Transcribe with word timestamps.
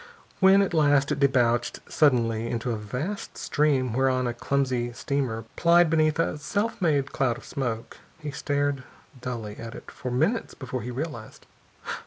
When 0.39 0.63
at 0.63 0.73
last 0.73 1.11
it 1.11 1.19
debouched 1.19 1.79
suddenly 1.87 2.49
into 2.49 2.71
a 2.71 2.75
vast 2.75 3.37
stream 3.37 3.93
whereon 3.93 4.25
a 4.25 4.33
clumsy 4.33 4.91
steamer 4.93 5.45
plied 5.57 5.91
beneath 5.91 6.17
a 6.17 6.39
self 6.39 6.81
made 6.81 7.11
cloud 7.11 7.37
of 7.37 7.45
smoke, 7.45 7.97
he 8.17 8.31
stared 8.31 8.83
dully 9.21 9.57
at 9.57 9.75
it 9.75 9.91
for 9.91 10.09
minutes 10.09 10.55
before 10.55 10.81
he 10.81 10.89
realized. 10.89 11.45